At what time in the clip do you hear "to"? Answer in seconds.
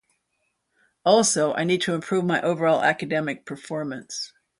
1.83-1.93